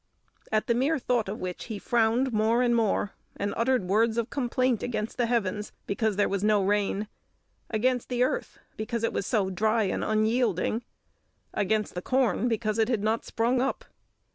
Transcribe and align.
At 0.51 0.65
the 0.65 0.73
mere 0.73 0.97
thought 0.97 1.29
of 1.29 1.39
which 1.39 1.65
he 1.65 1.77
frowned 1.77 2.33
more 2.33 2.63
and 2.63 2.75
more, 2.75 3.11
and 3.37 3.53
uttered 3.55 3.83
words 3.85 4.17
of 4.17 4.31
complaint 4.31 4.81
against 4.81 5.15
the 5.17 5.27
heavens, 5.27 5.73
because 5.85 6.15
there 6.15 6.27
was 6.27 6.43
no 6.43 6.63
rain; 6.63 7.07
against 7.69 8.09
the 8.09 8.23
earth, 8.23 8.57
because 8.77 9.03
it 9.03 9.13
was 9.13 9.27
so 9.27 9.51
dry 9.51 9.83
and 9.83 10.03
unyielding; 10.03 10.81
against 11.53 11.93
the 11.93 12.01
corn, 12.01 12.47
because 12.47 12.79
it 12.79 12.89
had 12.89 13.03
not 13.03 13.25
sprung 13.25 13.61
up. 13.61 13.85